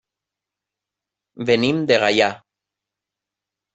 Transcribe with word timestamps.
Venim 1.51 1.83
de 1.91 1.99
Gaià. 2.05 2.31